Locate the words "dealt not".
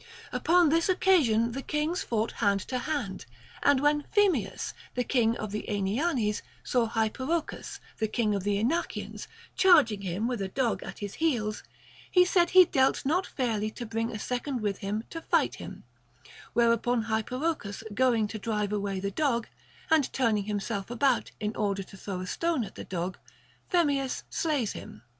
12.65-13.27